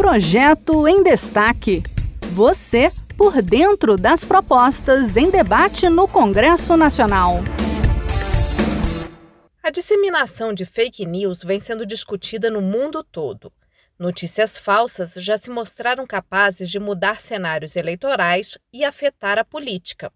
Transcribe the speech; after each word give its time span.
Projeto 0.00 0.88
em 0.88 1.02
Destaque. 1.02 1.82
Você 2.32 2.90
por 3.18 3.42
dentro 3.42 3.98
das 3.98 4.24
propostas 4.24 5.14
em 5.14 5.30
debate 5.30 5.90
no 5.90 6.08
Congresso 6.08 6.74
Nacional. 6.74 7.40
A 9.62 9.68
disseminação 9.68 10.54
de 10.54 10.64
fake 10.64 11.04
news 11.04 11.42
vem 11.42 11.60
sendo 11.60 11.84
discutida 11.84 12.50
no 12.50 12.62
mundo 12.62 13.04
todo. 13.04 13.52
Notícias 13.98 14.56
falsas 14.56 15.12
já 15.16 15.36
se 15.36 15.50
mostraram 15.50 16.06
capazes 16.06 16.70
de 16.70 16.80
mudar 16.80 17.20
cenários 17.20 17.76
eleitorais 17.76 18.56
e 18.72 18.82
afetar 18.82 19.38
a 19.38 19.44
política. 19.44 20.10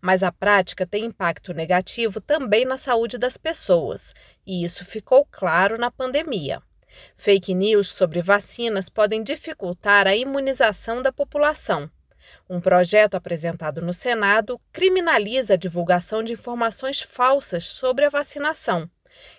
Mas 0.00 0.22
a 0.22 0.32
prática 0.32 0.86
tem 0.86 1.04
impacto 1.04 1.52
negativo 1.52 2.22
também 2.22 2.64
na 2.64 2.78
saúde 2.78 3.18
das 3.18 3.36
pessoas, 3.36 4.14
e 4.46 4.64
isso 4.64 4.82
ficou 4.82 5.28
claro 5.30 5.76
na 5.76 5.90
pandemia. 5.90 6.62
Fake 7.16 7.54
news 7.54 7.88
sobre 7.88 8.22
vacinas 8.22 8.88
podem 8.88 9.22
dificultar 9.22 10.06
a 10.06 10.14
imunização 10.14 11.02
da 11.02 11.12
população. 11.12 11.90
Um 12.48 12.60
projeto 12.60 13.14
apresentado 13.14 13.80
no 13.80 13.92
Senado 13.92 14.60
criminaliza 14.72 15.54
a 15.54 15.56
divulgação 15.56 16.22
de 16.22 16.32
informações 16.32 17.00
falsas 17.00 17.64
sobre 17.64 18.04
a 18.04 18.08
vacinação. 18.08 18.88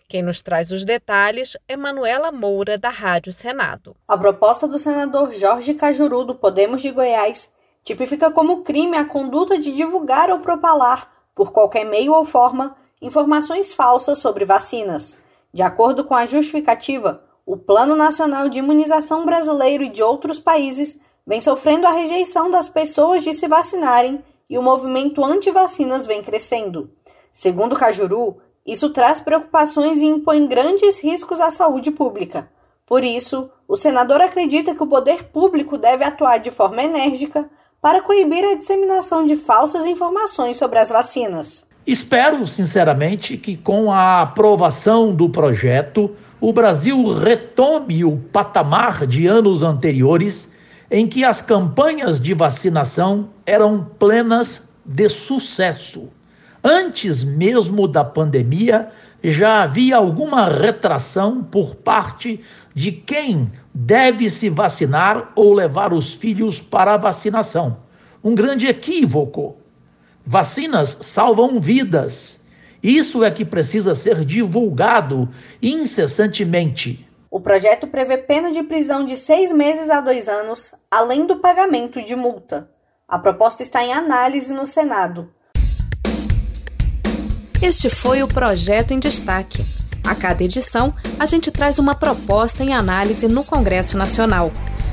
Quem 0.07 0.21
nos 0.21 0.41
traz 0.41 0.71
os 0.71 0.85
detalhes 0.85 1.55
é 1.67 1.77
Manuela 1.77 2.31
Moura, 2.31 2.77
da 2.77 2.89
Rádio 2.89 3.31
Senado. 3.31 3.95
A 4.07 4.17
proposta 4.17 4.67
do 4.67 4.79
senador 4.79 5.33
Jorge 5.33 5.73
Cajuru, 5.73 6.23
do 6.23 6.35
Podemos 6.35 6.81
de 6.81 6.91
Goiás, 6.91 7.51
tipifica 7.83 8.31
como 8.31 8.63
crime 8.63 8.97
a 8.97 9.05
conduta 9.05 9.57
de 9.57 9.71
divulgar 9.71 10.29
ou 10.29 10.39
propalar, 10.39 11.11
por 11.35 11.51
qualquer 11.51 11.85
meio 11.85 12.13
ou 12.13 12.25
forma, 12.25 12.75
informações 13.01 13.73
falsas 13.73 14.17
sobre 14.17 14.43
vacinas. 14.45 15.17
De 15.53 15.61
acordo 15.61 16.03
com 16.03 16.13
a 16.13 16.25
justificativa, 16.25 17.23
o 17.47 17.55
Plano 17.55 17.95
Nacional 17.95 18.49
de 18.49 18.59
Imunização 18.59 19.25
Brasileiro 19.25 19.81
e 19.81 19.89
de 19.89 20.03
outros 20.03 20.37
países 20.37 20.99
vem 21.25 21.39
sofrendo 21.39 21.87
a 21.87 21.91
rejeição 21.91 22.51
das 22.51 22.67
pessoas 22.67 23.23
de 23.23 23.33
se 23.33 23.47
vacinarem 23.47 24.21
e 24.49 24.57
o 24.57 24.61
movimento 24.61 25.23
anti-vacinas 25.23 26.05
vem 26.05 26.21
crescendo. 26.21 26.91
Segundo 27.31 27.73
Cajuru, 27.73 28.35
isso 28.65 28.89
traz 28.89 29.21
preocupações 29.21 30.01
e 30.01 30.05
impõe 30.05 30.45
grandes 30.45 31.01
riscos 31.01 31.39
à 31.39 31.49
saúde 31.49 31.89
pública. 31.89 32.49
Por 32.85 33.01
isso, 33.01 33.49
o 33.65 33.77
senador 33.77 34.19
acredita 34.19 34.75
que 34.75 34.83
o 34.83 34.87
poder 34.87 35.29
público 35.29 35.77
deve 35.77 36.03
atuar 36.03 36.39
de 36.39 36.51
forma 36.51 36.83
enérgica 36.83 37.49
para 37.81 38.01
coibir 38.01 38.43
a 38.43 38.55
disseminação 38.55 39.25
de 39.25 39.37
falsas 39.37 39.85
informações 39.85 40.57
sobre 40.57 40.79
as 40.79 40.89
vacinas. 40.89 41.65
Espero, 41.85 42.45
sinceramente, 42.45 43.37
que 43.37 43.55
com 43.55 43.89
a 43.89 44.21
aprovação 44.21 45.15
do 45.15 45.29
projeto, 45.29 46.13
o 46.39 46.53
Brasil 46.53 47.13
retome 47.13 48.05
o 48.05 48.17
patamar 48.17 49.07
de 49.07 49.25
anos 49.25 49.63
anteriores 49.63 50.51
em 50.89 51.07
que 51.07 51.23
as 51.23 51.41
campanhas 51.41 52.19
de 52.19 52.33
vacinação 52.33 53.29
eram 53.45 53.83
plenas 53.97 54.67
de 54.85 55.09
sucesso. 55.09 56.09
Antes 56.63 57.23
mesmo 57.23 57.87
da 57.87 58.03
pandemia, 58.03 58.89
já 59.23 59.63
havia 59.63 59.97
alguma 59.97 60.47
retração 60.47 61.43
por 61.43 61.75
parte 61.75 62.39
de 62.73 62.91
quem 62.91 63.51
deve 63.73 64.29
se 64.29 64.49
vacinar 64.49 65.31
ou 65.35 65.53
levar 65.53 65.91
os 65.91 66.13
filhos 66.13 66.61
para 66.61 66.93
a 66.93 66.97
vacinação. 66.97 67.77
Um 68.23 68.35
grande 68.35 68.67
equívoco. 68.67 69.57
Vacinas 70.25 70.97
salvam 71.01 71.59
vidas. 71.59 72.39
Isso 72.81 73.23
é 73.23 73.31
que 73.31 73.43
precisa 73.43 73.95
ser 73.95 74.23
divulgado 74.23 75.29
incessantemente. 75.61 77.05
O 77.29 77.39
projeto 77.39 77.87
prevê 77.87 78.17
pena 78.17 78.51
de 78.51 78.63
prisão 78.63 79.03
de 79.03 79.17
seis 79.17 79.51
meses 79.51 79.89
a 79.89 79.99
dois 79.99 80.27
anos, 80.27 80.73
além 80.89 81.25
do 81.25 81.37
pagamento 81.37 82.01
de 82.03 82.15
multa. 82.15 82.69
A 83.07 83.19
proposta 83.19 83.61
está 83.61 83.83
em 83.83 83.93
análise 83.93 84.53
no 84.53 84.65
Senado. 84.65 85.29
Este 87.61 87.89
foi 87.89 88.21
o 88.21 88.27
Projeto 88.27 88.91
em 88.93 88.99
Destaque. 88.99 89.63
A 90.07 90.15
cada 90.15 90.43
edição, 90.43 90.93
a 91.19 91.25
gente 91.25 91.51
traz 91.51 91.79
uma 91.79 91.95
proposta 91.95 92.63
em 92.63 92.73
análise 92.73 93.27
no 93.27 93.43
Congresso 93.43 93.97
Nacional. 93.97 94.51